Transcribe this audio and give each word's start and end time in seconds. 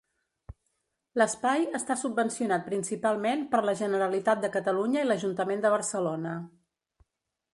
L'espai 1.21 1.65
està 1.79 1.97
subvencionat 2.03 2.63
principalment 2.69 3.45
per 3.53 3.61
la 3.69 3.77
Generalitat 3.83 4.41
de 4.47 4.51
Catalunya 4.57 5.05
i 5.05 5.09
l'Ajuntament 5.11 5.65
de 5.67 5.75
Barcelona. 5.77 6.35